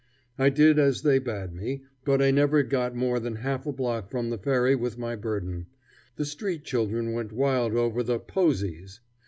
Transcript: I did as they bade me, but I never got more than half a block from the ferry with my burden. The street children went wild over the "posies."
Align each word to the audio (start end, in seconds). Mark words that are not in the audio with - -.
I 0.39 0.49
did 0.49 0.79
as 0.79 1.03
they 1.03 1.19
bade 1.19 1.53
me, 1.53 1.83
but 2.05 2.23
I 2.23 2.31
never 2.31 2.63
got 2.63 2.95
more 2.95 3.19
than 3.19 3.35
half 3.35 3.67
a 3.67 3.71
block 3.71 4.09
from 4.09 4.31
the 4.31 4.37
ferry 4.39 4.75
with 4.75 4.97
my 4.97 5.15
burden. 5.15 5.67
The 6.15 6.25
street 6.25 6.63
children 6.63 7.11
went 7.11 7.31
wild 7.31 7.75
over 7.75 8.01
the 8.01 8.17
"posies." 8.17 8.99